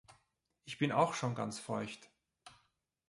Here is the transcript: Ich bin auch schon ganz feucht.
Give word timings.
Ich 0.65 0.79
bin 0.79 0.91
auch 0.91 1.13
schon 1.13 1.35
ganz 1.35 1.59
feucht. 1.59 2.09